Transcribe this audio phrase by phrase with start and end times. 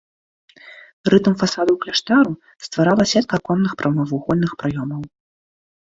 [1.13, 2.31] Рытм фасадаў кляштару
[2.69, 5.01] стварала сетка аконных прамавугольных праёмаў.